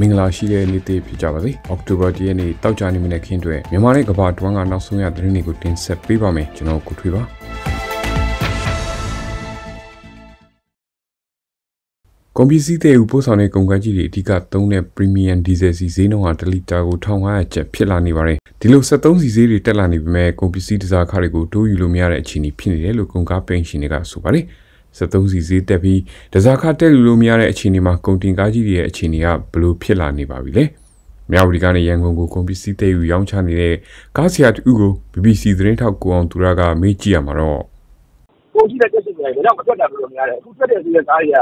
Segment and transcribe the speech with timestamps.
[0.00, 7.22] မင်္ဂလာရှိတဲ့နေ့သေးဖြစ်ကြပါစေအောက်တိုဘာ10ရက်နေ့တောက်ကြနေမနေ့ခင်းတွေမြန်မာနဲ့ကမ္ဘာတွန်းကနောက်ဆုံးရသတင်းတွေကိုတင်ဆက်ပေးပါမယ်ကျွန်တော်ကိုထွေးပါ
[12.36, 24.44] ကွန်ပျူတာတဲ့ဥပို့ဆောင်တဲ့ကုန်ကန်းကြီးတွေအဓိကသုံးတဲ့ Premium Diesel စီဈေးနှုန်းဟာ1လီတာကို1500ကျပ်ဖြစ်လာနေပါတယ်ဒီလို73စီဈေးတွေတက်လာနေပေမဲ့ကွန်ပျူတာတစားခါတွေကိုတိုးယူလို့မရတဲ့အခြေအနေဖြစ်နေတယ်လို့ကုန်ကားပိန်ရှင်တွေကဆိုပါတယ်
[24.98, 26.00] 73စီဈေးတက်ပြီး
[26.32, 30.64] တစားခတက်လူလို့မရတဲ့အခြေအနေမှာကုန်တင်ကားကြီးတွေရဲ့အခြေအနေကဘလို့ဖြစ်လာနေပါပြီလဲ
[31.30, 33.74] မြောက်ဝတီကနေရန်ကုန်ကိုကွန်ပျူတာတဲ့ယူရောင်းချနေတဲ့
[34.16, 37.60] ကားဆရာတူကို BBC သတင်းထောက်ကိုအောင်သူရကမေးကြည့်ရမှာတော့
[38.54, 41.38] ကုန်ကြီးတဲ့တက်စစ်တွေတော့မထွက်တာလို့များတယ်အခုထွက်တဲ့စီးတဲ့ကားတွေက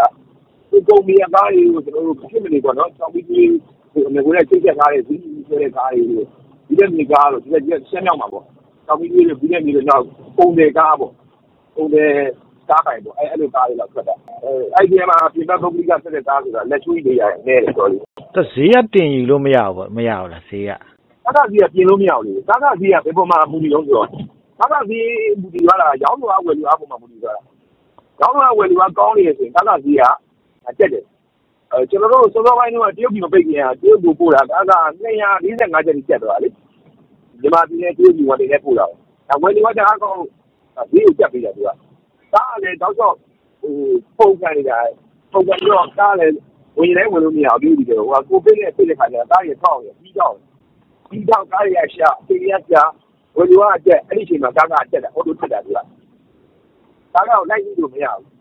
[0.71, 3.49] ဒီကုန်မီကားတွေကိုကျွန်တော်တို့ဖြစ်မနေပေါ့နော်ဆောင်းပြီးပြီး
[3.93, 5.15] ဟိုငွေနဲ့ချိတ်ချက်ကားတွေဒီ
[5.49, 8.45] ဆိုတဲ့ကားတွေဒီတဲ့မြေကားလို့ဒီတဲ့ဆက်မြောက်မှာပေါ့
[8.87, 10.03] ဆောင်းပြီးပြီးပြီးတဲ့မြေတွေတော့
[10.37, 11.13] ပုံတယ်ကားပေါ့
[11.77, 12.13] ပုံတယ်
[12.71, 17.91] ကားပိုင်ပေါ့အဲအဲ့လိုကားတွေလောက်ထွက်တာအဲအဲ့ဒီမှာပြင်ပပုဂ္ဂလိကဆက်တဲ့ကားဆိုတာလက်ချွေးတွေရတယ်နဲတယ်ဆိုတော့
[18.35, 20.71] တဈေးကတင်ယူလို့မရဘူးပေါ့မရဘူးလားဈေးက
[21.25, 24.09] ကားကဈေးကပြင်လို့မရဘူးလေကားကဈေးကဘယ်ပေါ်မှာမူတည်လို့ဆိုတော့
[24.59, 25.07] ကားကဈေး
[25.41, 27.43] မူတည်သွားတာရောင်းလို့အဝယ်လို့အပေါ်မှာမူတည်သွားတာ
[28.21, 30.03] ရောင်းလို့အဝယ်လို့ကောင်းနေရဆိုရင်ကားကဈေးက
[30.79, 31.05] တက်တယ်
[31.73, 35.45] အဲကျွန်တော်တို့စောစောပိုင်းတုန်းကတရုတ်ပြည်မပိတ်ခင်ကတရုတ်ကိုပို့တာကားက245
[35.87, 36.49] ကျပ်ကြီးတက်သွားတာလေ
[37.41, 38.87] မြန်မာပြည်နဲ့တရုတ်ပြည်ဝင်နေပို့တာ။
[39.43, 40.23] ဝယ်နေကတအားကောင်း
[40.91, 41.69] ဈေးကိုတက်ပေးတယ်သူက
[42.35, 43.17] ကားကလည်းတောက်လျှောက်
[44.19, 44.79] ပုန်ကန်နေတာ။
[45.33, 46.35] ပုန်ကန်ပြီးတော့ကားလည်း
[46.79, 50.35] ဝင်လည်းဝင်လို့မရဘူးတရုတ်ပြည်ထဲကို။ကိုဗစ်နဲ့ပိတ်တဲ့အခါကျတော့ကားတွေထောက်နေတယ်။ပြီးတော့
[51.09, 52.83] ပြီးတော့ကားတွေကရှာ၊အချိန်တွေကကြာ၊
[53.37, 55.79] ဝယ်လိုအားကတက်။အဲဒီအချိန်မှာကားကတက်တာ။ဟောတိုတက်တာသူက။
[57.15, 58.40] ကားကိုလိုက်မိလို့မရဘူး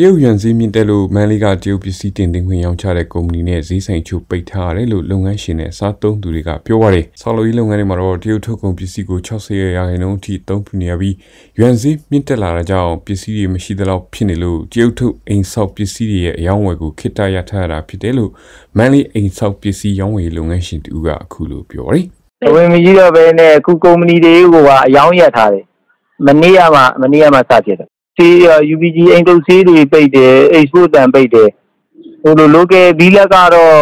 [0.00, 11.14] တရုတ်ယွမ်ဈေးမြင့်တက်လို့မန်လေးကတရုတ်ပစ္စည်းတင်သွင်းခွင့်ရောင်းချတဲ့ကုမ္ပဏီနဲ့ဈေးဆိုင်ချုပ်ပိတ်ထားရတယ်လို့လုပ်ငန်းရှင်နဲ့စားသုံးသူတွေကပြောပါတယ်။ဆော်လိုကြီးလုပ်ငန်းတွေမှာတော့တရုတ်ထုတ်ကုန်ပစ္စည်းကို60ရာခိုင်နှုန်းအထိသုံးပြုနေရပြီး
[11.58, 18.30] ယွမ်ဈေးမြင့်တက်လာတာကြောင့်ပစ္စည်းတွေမရှိသလောက်ဖြစ်နေလို့တရုတ်ထုတ်အိမ်ဆောက်ပစ္စည်းတွေရဲ့အယောင်းဝယ်ကိုခိတရထားရတာဖြစ်တယ်လို့
[18.76, 22.06] မန်လေးအိမ်ဆောက်ပစ္စည်းရောင်းဝယ်လုပ်ငန်းရှင်တူကအခုလိုပြောပါတယ်။
[22.46, 25.64] အဝင်မကြီးတော့ပဲနဲ့အခုကုမ္ပဏီတွေကိုကအယောင်းရထားတယ်။
[26.26, 28.34] မနေ့ကမှမနေ့ကမှစဖြစ်တယ် ဆေး
[28.74, 31.48] UPG အိမ်ထုတ်ဆေးတွေပိတ်တယ်။ Export တန်ပိတ်တယ်။
[32.22, 33.74] ဟိုလို Local ဘီးလပ်ကတော့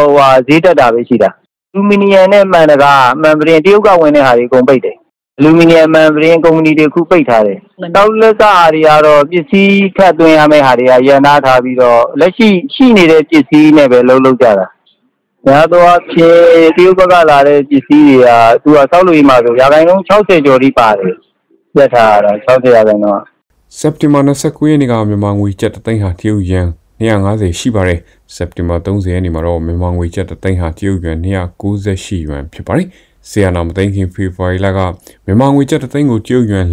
[0.48, 1.30] ဈေးတက်တာပဲရှိတာ။
[1.72, 4.96] အလူမီနီယံနဲ့ မှန်တံခါး မှန်ပြတင်း တရုတ်ကဝင်တဲ့ဟာတွေ အကုန်ပိတ်တယ်။
[5.38, 7.58] အလူမီနီယံ မှန်ပြတင်း ကုမ္ပဏီတွေအခုပိတ်ထားတယ်။
[7.94, 14.66] ကျောက်လက်စဟာတွေကတော့ ပစ္စည်းထပ်သွင်းရမယ့်ဟာတွေက ရပ်နားထားပြီးတော့ လက်ရှိရှိနေတဲ့ ပစ္စည်းနဲ့ပဲ အလုပ်လုပ်ကြတာ။
[15.46, 16.38] များသောအားဖြင့်
[16.76, 18.30] တရုတ်ဘက်ကလာတဲ့ ပစ္စည်းတွေက
[18.62, 21.14] သူက ဆောက်လုပ်ရေးမှာဆို ရာခိုင်နှုန်း ၆၀ ကျော်ထိပါတယ်။
[21.78, 23.35] ရပ်ထားရတာ ၆၀ ရာခိုင်နှုန်းက
[23.74, 26.66] စက်တင်ဘာ29ရက်နေ့ကမြန်မာငွေကျပ်တသိန်းဟာတရုတ်ယန်
[27.00, 28.00] 250ရှိပါတယ်
[28.34, 32.88] စက်တင်ဘာ30ရက်နေ့မှာတော့မြန်မာငွေကျပ်တသိန်းဟာတရုတ်ယန်298ယွမ်ဖြစ်ပါတယ်
[33.28, 34.78] ဆီယနာမသိန်းခင်ဖေဖော်ဝါရီလက
[35.26, 36.66] မြန်မာငွေကျပ်တသိန်းကိုတရုတ်ယွမ်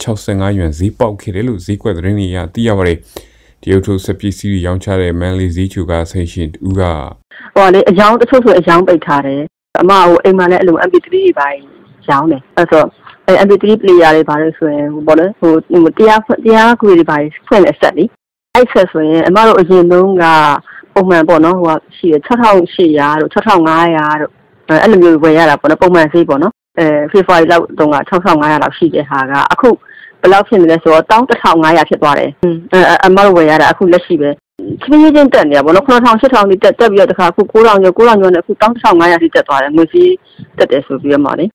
[0.00, 2.98] 465ယွမ်ဈေးပေါက်ခဲ့တယ်လို့ဈေးကွက်သတင်းတွေအရသိရပါတယ်
[3.62, 6.82] တရုတ်ထုတ်စပစ္စည်းတွေရောင်းချတဲ့မန်လီဈေးချူကဆိတ်ရှင်ဦးက
[7.54, 9.42] ဟိုလေအယောင်တချို့ဆိုအယောင်ပိတ်ထားတယ်
[9.82, 11.48] အမဟိုအိမ်မှာလည်းအဲ့လို MP3 တွေပါ
[12.08, 12.82] ရောင်းတယ်အဲ့ဆို
[13.26, 15.52] အဲ MP3 player တွေပါလို့ဆိုရင်ဟိုပေါ့လေဟို
[15.98, 18.04] တရားတရားခွေတွေပါဖွင့်တဲ့ဆက်လी
[18.54, 20.24] အဲ့ဆက်ဆိုရင်အမတို့အရင်တုန်းက
[20.94, 24.30] ပုံမှန်ပေါ့နော်ဟိုကရှိရ6800တို့6500တို့
[24.82, 29.68] အဲ့လိုမျိုးဝယ်ရတာပေါ့နော်ပုံမှန်ဈေးပေါ့နော်အဲဖေဖော်ဝါရီလောက်တုန်းက6500လောက်ရှိတဲ့ဟာကအခု
[30.20, 32.30] ဘယ်လောက်ဖြစ်နေလဲဆိုတော့11500ဖြစ်သွားတယ်
[32.72, 34.30] အဲအမတို့ဝယ်ရတာအခုလက်ရှိပဲ
[34.82, 40.12] ခင်းချင်းတက်နေရပါတော့9000 8000တိတက်တက်ပြီးတော့တခါအခု9000ကျော်9000ကျော်နဲ့အခု11500တိတက်သွားတယ်ငွေစည်း
[40.58, 41.46] တက်တယ်ဆိုပြီးတော့မှလေ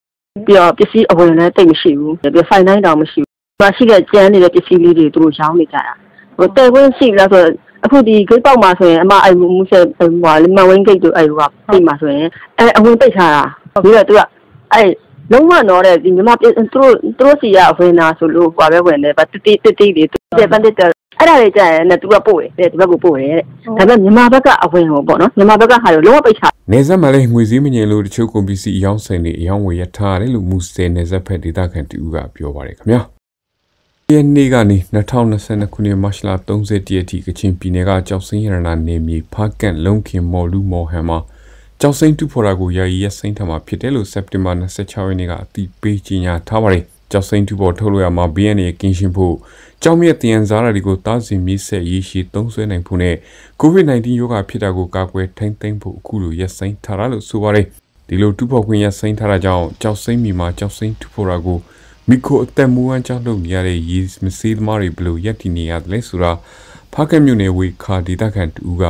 [0.45, 5.93] ပြီးတော့ပစ္စည်းအဝင်လည်းတိတ်မရှိဘူးပြီးတော့ဖိုင်တိုင်းတောင်မရှိဘူး။မရှိတဲ့ကျန်းနေတဲ့ပစ္စည်းလေးတွေသူတို့ရောင်းနေကြတာ။
[6.37, 7.53] ဟိုတဲခွင့်ရှိလားဆိုတော့
[7.85, 13.43] အခုဒီဂိတ်ပေါက်မှာဆိုရင်အမအဲ့မူဆက်ဟိုလမဝင်းဂိတ်တို့အဲ့ဟိုကပြိမှာဆိုရင်အဲအဝင်ပိတ်ထားတာ
[13.83, 14.21] ပြီးတော့သူက
[14.73, 14.89] အဲ့
[15.31, 20.07] လုံးဝတော့တဲ့ဒီမြမသူတို့သူတို့စီရဝင်တာဆိုလို့ဟိုပဲဝင်တယ်ဗတ်တိတိတိလေး
[20.39, 20.73] တဲ့ပန်တဲ့
[21.19, 23.35] အဲ့ဒါတွေကြာရင်လည်းသူကပို့တယ်ဒီဘက်ကိုပို့တယ်
[23.77, 33.01] တဲ့ဒါပေမဲ့မြန်မာဘက်ကအဝင်ဟိုပေါ့နော်မြန်မာဘက်ကဟာတော့လုံးဝပိတ်ချနေဆက်မှာလည်းငွေစည်းမငြိမ်လို့တချို့ကုန်ပစ္စည်းအယောင်းဆိုင်တွေအယောင်းဝယ်ရထားတယ်လို့မူဆယ်နေဆက်ဖက်ဒေတာခံတူကပြောပါတယ်ခင်ဗျာ
[34.13, 34.77] ယနေ့ကနေ
[35.25, 41.19] 2022ခုနှစ်မတ်လ30ရက်ထိကချင်ပြည်နယ်ကကြောက်စင်းရတနာနေမြေဖားကန့်လုံခင်မော်လူမော်ဟန်မှာ
[41.81, 49.35] ကြောက်စိမ့်တူဖော်တာကိုယာယီရစိမ့်ထမှာဖြစ်တယ်လို့စက်တင်ဘာ26ရက်နေ့ကအတည်ပြုကြေညာထားပါတယ် ကြောက်စိမ့်တူပေါ်ထုတ်လို့ရမှာ BNA ကင်းရှင်းဖို့
[49.83, 53.15] ကြောက်မြက်တည်န်စားတာတွေကိုတားဆီးမြစ်ဆက်ရေးရှိသုံးစွဲနိုင်ဖို့နဲ့
[53.61, 57.65] COVID-19 ရောဂါဖြစ်တာကိုကာကွယ်ထိန်းသိမ်းဖို့အခုလိုရက်စိမ့်ထားတာလို့ဆိုပါတယ်
[58.07, 61.59] ဒီလိုတူဖို့ခွင့်ရက်စိမ့်ထားတာကြောင့်ကြောက်စိမ့်မီမှာကြောက်စိမ့်တူဖို့ရာကို
[62.09, 66.31] မိခိုအသက်မူဝမ်းကြောက်လုပ်နေရတဲ့ရီမစေးသမားတွေဘယ်လိုရက်တည်နေရတယ်လဲဆိုတာ
[66.93, 68.83] ဖားကက်မြို့နယ်ဝေခါဒေတာခံတူက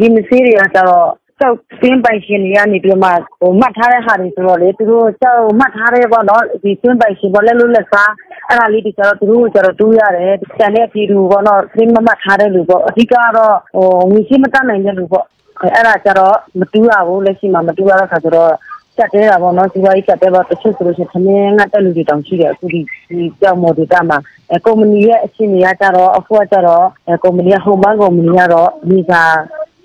[0.00, 1.06] ရီမစေးတွေကကျတော့
[1.40, 3.08] ကျောက်သင်းပိုင်ရှင်တွေကနေပြီးမှ
[3.40, 8.12] ဟိုမှတ်ထားတဲ့ဟာတွေဆိုတော့လေသူတို့ကျောက်မှတ်ထားတဲ့ပေါ့နော်ဒီသင်းပိုင်ရှင်ပေါ့လက်လို့လက်စား
[8.48, 15.24] အဲ့ဒါလေးတွေကျတော့သူတို့ကျတော့တူးရတယ်တန်တဲ့ပြည်သူပေါ့နော်သင်းမမှတ်ထားတဲ့လူပေါ့အဓိကတော့ဟိုငွေရှိမတတ်နိုင်တဲ့လူပေါ့
[15.60, 18.50] အဲ့ဒါကြတော့မတူရဘူးလက်ရှိမှာမတူရတဲ့ခါကျတော့
[18.96, 24.18] စက်တဲတာပေါ့နော်ဒီဘာကြီးစက်တဲပါတချို့ဆိုလို့ရှိရင်သမင်းငါတက်လူတွေတောင်ရှိတယ်အခုဒီဒီကြောက်မော်ဒေတာမှာ
[24.50, 29.22] အဲကုမ္ပဏီရဲ့အချင်းတွေကကြတော့အခုကကြတော့အဲကုမ္ပဏီကဟိုဘန်ကုမ္ပဏီကတော့ဒီစာ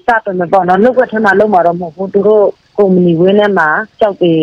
[0.07, 2.45] စတယ်မပေါ့နော်လောက်ွက်ထဲမှာလုံးမှာတော့မဟုတ်ဘူးသူတို့
[2.77, 3.67] ကုမ္ပဏီဝင်းထဲမှာ
[3.99, 4.33] ကြောက်တွေ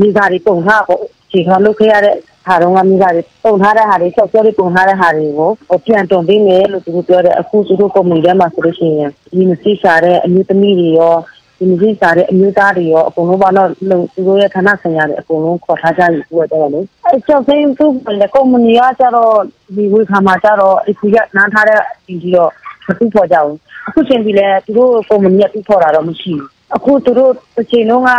[0.00, 2.16] ဒီစာတွေပုံထားပေါ့ခြေခါလုတ်ခဲ့ရတဲ့
[2.46, 11.14] ဟာတော့ကမိသားတွေပုံထားတဲ့ဟာတွေချက်ပြောတွေပုံထားတဲ့ဟာတွေကိုဟိုပြန်တွန်ပေးမယ်လို့သူတို့ပြောတယ်အခုသူတို့ကုမ္ပဏီထဲမှာဆိုလို့ရှိရင်ဒီမရှိရှာတဲ့အမျိုးသမီးတွေရော
[11.58, 17.86] ဒီမရှိရှာတဲ့အမျိုးသားတွေရောအကုန်လုံးပါတော့သူတို့ရဲ့ဌာနဆိုင်ရာတွေအကုန်လုံးခေါ်ထားကြပြီပြောတယ်လေအဲချက်သိန်းသူ
[18.20, 19.32] လည်းကုမ္ပဏီကကြတော့
[19.76, 22.50] ဒီဝေခါမှာကြတော့အခုကနားထားတဲ့ဒီကြီးတော့
[22.86, 23.56] မတူပေါ်ကြဘူး
[23.86, 28.10] အခုချိန်ဒီလေသူတို့ကုမ္ပဏီကတူပေါ်တာတော့မရှိဘူးအခုသူတို့အချိန်လုံးက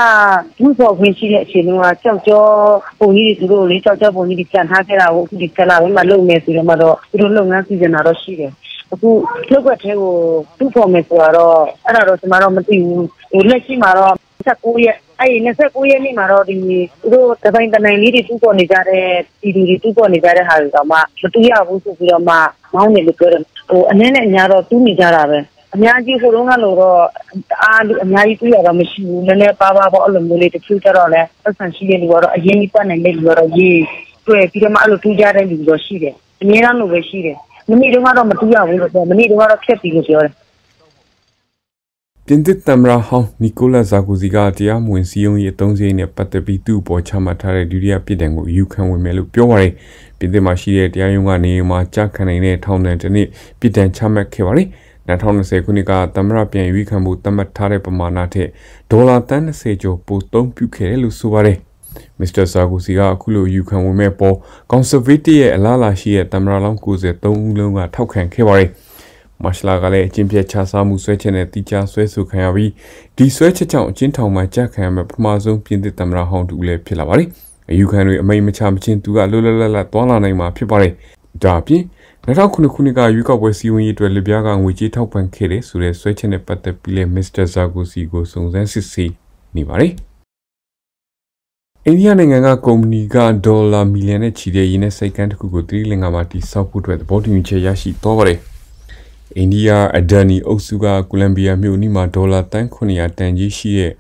[0.59, 2.43] ဘူးပေါ်ခွင့်ရှိတဲ့အချိန်လုံးကကြောက်ကြော
[2.99, 8.51] ပုံကြီးတွေသူတို့လေးကြောက်ကြောပုံကြီးတွေကြံထားခဲ့တာကိုအခုဒီကလာဘက်မှာလုံနေဆိုတော့မှတော့သူတို့လုပ်ငန်းစီစဉ်တာတော့ရှိတယ်
[8.93, 9.09] အခု
[9.51, 10.13] လောက်ွက်သေးကို
[10.59, 14.13] တူပေါ်မယ်ဆိုတော့အဲ့ဒါတော့ကျွန်တော်တော့မသိဘူးဟိုလက်ရှိမှာတော့
[14.47, 16.55] 19ရက်အဲ့ဒီ29ရက်နေ့မှာတော့ဒီ
[17.01, 19.05] သူတို့တပိုင်းတနိုင်လေးတွေတူပေါ်နေကြတဲ့
[19.41, 22.35] ဒီလူတွေတူပေါ်နေကြတဲ့ဟာတွေတော့မှမတူရဘူးဆိုပြီးတော့မှ
[22.73, 25.39] မောင်းနေလို့ပြောတယ်ဟိုအနေနဲ့အများတော့တူးနေကြတာပဲ
[25.77, 26.99] အများကြီးဟိုတုန်းကလို့တော့
[27.63, 33.79] အားအများကြီးတွေ့ရတော့မရှိဘူးနည်းနည်းပါးပါးပေါ့အဲ့လိုမျိုးလေးတချို့ကြတော့လဲပတ်စံရှိတဲ့လူကတော့အရင်ကြီးပတ်နိုင်တဲ့လူကတော့ရေး
[34.27, 37.37] တွေ့ပြီးတော့မှအဲ့လိုတူးကြတဲ့လူတော့ရှိတယ်အများအားလို့ပဲရှိတယ်
[37.69, 40.33] မနေ့တုန်းကတော့မတူးရဘူးလို့ပြောမနေ့တုန်းကတော့ဖြတ်ပြီးလို့ပြောတယ်
[42.25, 49.73] ပြင်သစ်သမ္မတဟောင်းနီကိုလာဇာကိုစီကတရားမဝင်စည်းရုံးရေးအသုံးစရိတ်နဲ့ပတ်သက်ပြီးသူ့အပေါ်ချမှတ်ထားတဲ့ဒုတိယပြည်တိုင်ကိုယူခံဝင်မယ်လို့ပြောပါရယ်
[50.17, 53.27] ပြင်သစ်မှာရှိတဲ့တရားရုံးကနေမှာကြားခံနိုင်တဲ့ထောင်ဒဏ်တစ်နှစ်
[53.59, 54.67] ပြည်တိုင်ချမှတ်ခဲ့ပါရယ်
[55.07, 58.49] 2020ခုနှစ်ကသမ္မတပြန်ရွေးခံမှုသတ်မှတ်ထားတဲ့ပမာဏထက်
[58.91, 61.57] ဒေါ်လာတန်း30ကျော်ပိုသုံးပြုခဲ့တယ်လို့ဆိုပါတယ်
[62.19, 64.35] မစ္စတာဆာဂူစီကအခုလိုယူခံဝင်မဲ့ပေါ်
[64.71, 68.69] ကွန်ဆာဗေးတစ်ရဲ့အလားအလာရှိတဲ့သမ္မတလောင်း93ဦးလုံးကထောက်ခံခဲ့ပါတယ်
[69.43, 72.71] မတ်လာကလည်းအချင်းပြတ်ချစားမှုဆွဲချက်နဲ့တီချာဆွဲဆိုခံရပြီး
[73.17, 77.29] ဒီဆွဲချက်ကြောင့်အချင်းထောင်မှာကြက်ခံရမဲ့ပထမဆုံးပြင်သစ်သမ္မတဟောင်းတူလည်းဖြစ်လာပါတယ်
[77.71, 80.93] အယူခံတွေအမိန်မချမချင်းသူကလွတ်လပ်လပ်လပ်သွားလာနိုင်မှာဖြစ်ပါတယ်
[81.43, 81.83] ဒါအပြင်
[82.27, 89.11] 2009ခုနှစ်ကရွေးကောက်ပွဲစည်းဝေးရေးအတွက်လစ်ပြားကငွေကြေးထောက်ပံ့ခဲ့တယ်ဆိုတဲ့ဆွဲချက်နဲ့ပတ်သက်ပြီးလဲမစ္စတာဇာဂိုစီကိုစုံစမ်းစစ်ဆေး
[89.55, 89.91] နေပါတယ်။
[91.85, 98.39] အိန္ဒိယနိုင်ငံကကုမ္ပဏီကဒေါ်လာမီလီယံနဲ့ချီတဲ့ရင်းနှီးစိတ်ကမ်းတစ်ခုကိုသတိလင်္ကာမှာတိစောက်ဖို့အတွက်သဘောတူညီချက်ရရှိသွားပါတယ်။
[99.37, 103.93] အိန္ဒိယအဒန်နီအုပ်စုကကိုလံဘီယာမြို့နီးမှာဒေါ်လာတန်း900တန်ကြီးရှိတဲ့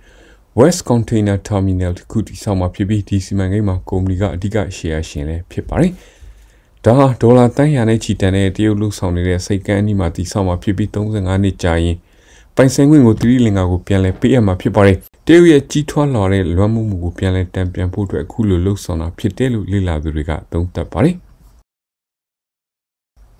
[0.59, 5.93] West Container Terminal တစ်ခုတည်ဆောက်မှာဖြစ်ပြီးဒီစီမံကိန်းမှာကုမ္ပဏီကအဓိကရှယ်ယာရှင်လည်းဖြစ်ပါတယ်။
[6.85, 11.97] ဒါဟာဒေါ်လာတန်းရာနဲ့ချီတန်တဲ့တရုတ်လူဆောင်နေတဲ့စိတ်ကမ်းအနီးမှာတည်ဆောက်မှာဖြစ်ပြီး35နှစ်ကြာရင်
[12.55, 21.15] ပိုင်ဆိုင်ခွင့်ကိုသတိလင်္ကာကိုပြန်လည်ပေးအပ်မှာဖြစ်ပါတယ်။တရုတ်ရဲ့ကြီးထွားလာတဲ့လွှမ်းမိုးမှုကိုပြန်လည်တံပြန်ဖို့အတွက်အခုလိုလှုပ်ဆောင်တာဖြစ်တယ်လို့လေ့လာသူတွေကသုံးသပ်ပါတယ်။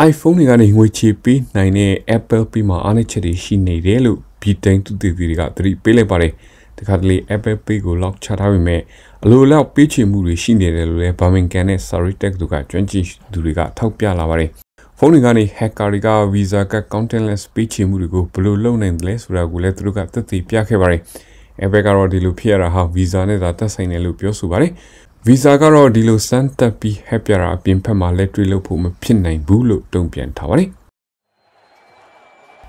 [0.10, 6.34] iPhone တွေကနေငွေချေပေးနိုင်တဲ့ Apple Pay မှာအားနည်းချက်တွေရှိနေတယ်လို့ Bitain သူတွေတွေကသတိပေးလိုက်ပါတယ်။
[6.78, 8.82] တခါတလေ Apple Pay ကို lock ချထားပေမဲ့
[9.26, 14.50] အလိုလောက်ပေးချေမှုတွေရှိနေတယ်လို့လည်း Birmingham နဲ့ Surrey Tech တို့ကကျွမ်းကျင်သူတွေကထောက်ပြလာပါတယ်။
[14.98, 21.02] ဖုန်းတွေကနေ hacker တွေက Visa က contactless ပေးချေမှုတွေကိုဘယ်လိုလုပ်နိုင်တယ်လဲဆိုတာကိုလည်းသူတို့ကသက်သေပြခဲ့ပါတယ်။
[21.64, 24.72] Apple ကတော့ဒီလိုဖြစ်ရတာဟာ Visa နဲ့သာသက်ဆိုင်တယ်လို့ပြောဆိုပါတယ်။
[25.28, 30.70] Visa ကတော့ဒီလိုစမ်းသပ်ပြီး hack ပြတာအပြင်ဘက်မှာလက်တွေ့လုပ်ဖို့မဖြစ်နိုင်ဘူးလို့တုံ့ပြန်ထားပါတယ်။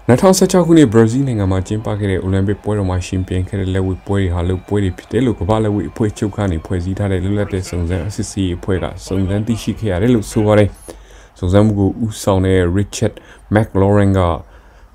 [0.08, 10.68] 2016ခုနှစ်ဘရာဇီးနိုင်ငံမှာကျင်းပခဲ့တဲ့အိုလံပစ်ပွဲတော်မှာရှင်ပြိုင်ခဲ့တဲ့လက်ဝှေ့ပွဲတွေဟာလို့ပွဲတွေဖြစ်တယ်လို့ကမ္ဘာလက်ဝှေ့အဖွဲ့ချုပ်ကနေဖွဲ့စည်းထားတဲ့လွတ်လပ်တဲ့စုံစမ်းအစစ်အရေးအဖွဲ့ကစုံစမ်းသိရှိခဲ့ရတယ်လို့ဆိုပါတယ်။
[11.38, 13.14] စုံစမ်းမှုကိုဦးဆောင်တဲ့ Richard
[13.54, 14.20] McLaurin က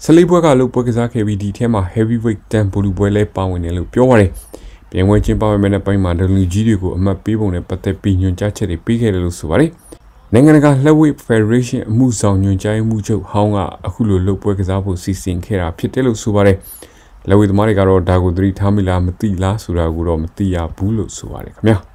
[0.03, 4.31] ဆလီပွဲကလို့ပွဲကစားခဲ့ပြီးဒီထဲမှာ heavyweight တန်ဘူလူပွဲလဲပါဝင်တယ်လို့ပြောပါတယ်။
[4.91, 6.11] ပြင်ပွဲကျင်းပမဲ့တဲ့ပိုင်းမှာ
[6.41, 9.71] WG တွေကိုအမှတ်ပေးပုံနဲ့ပတ်သက်ပြီးညွှန်ကြားချက်တွေပေးခဲ့တယ်လို့ဆိုပါတယ်။
[10.35, 16.57] နိုင်ငံတကာလက်ဝှေ့ဖက်ဒရေးရှင်းအမှုဆောင်ညွှန်ကြားမှုချုပ်ဟောင်းကအခုလိုလုပ်ပွဲကစားဖို့စီစဉ်ခဲ့တာဖြစ်တယ်လို့ဆိုပါတယ်။
[17.27, 21.77] လက်ဝှေ့သမားတွေကတော့ဒါကိုသတိထားမိလားမသိလားဆိုတာကိုတော့မသိရဘူးလို့ဆိုပါတယ်ခင်ဗျာ။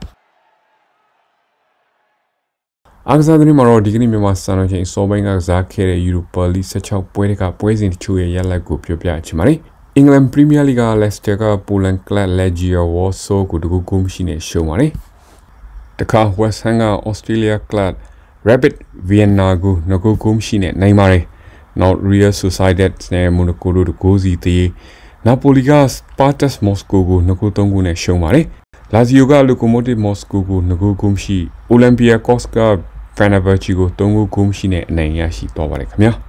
[3.08, 9.58] အားကစားသတင်းမှာတော့ဒီကနေ့မြန်မာစံတော်ချိန်စောပိုင်းကကစားခဲ့တဲ့ Europa League 16ပွဲတွေကပွဲစဉ်တချို့ရဲ့ရလဒ်ကိုပြောပြချင်ပါတယ်။
[9.98, 14.90] England Premier League က Leicester က Poland Club Legia Warsaw ကိုတကူကူမရှိနဲ့ရှုံးပါတယ်။
[15.98, 17.94] တခါ West Ham က Australia Club
[18.48, 18.74] Rapid
[19.08, 21.24] Vienna ကိုငကိုကုန်းရှိနဲ့နိုင်ပါတယ်။
[21.80, 24.64] Not Real Sociedad နဲ့ Monaco တို့ကိုစီသေး
[25.26, 28.44] Napoli က Spartak Moscow ကိုငကိုသုံးခုနဲ့ရှုံးပါတယ်။
[28.94, 31.38] Lazio က Lokomotiv Moscow ကိုငကိုကုန်းရှိ
[31.72, 32.58] Olympiacos က
[33.16, 36.14] Fenerbahce ကို3ခုကုန်းရှိနဲ့အနိုင်ရရှိသွားပါတယ်ခင်ဗျာ။